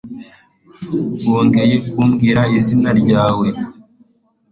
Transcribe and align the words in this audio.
Wongeye 1.29 1.75
kumbwira 1.91 2.41
izina 2.57 2.89
ryawe 3.01 3.47